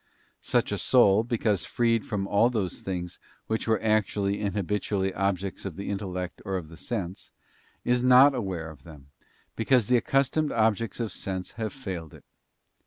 [0.41, 5.63] Such a soul, because freed from all those things which were actually and habitually objects
[5.63, 7.31] of the intellect or of the sense,
[7.85, 9.11] is not aware of them,
[9.55, 12.23] because the accustomed objects of sense have failed it.